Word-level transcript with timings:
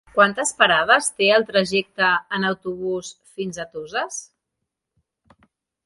Quantes 0.13 0.53
parades 0.61 1.09
té 1.19 1.27
el 1.35 1.45
trajecte 1.51 2.09
en 2.39 2.49
autobús 2.51 3.13
fins 3.37 3.63
a 3.67 3.71
Toses? 3.77 4.21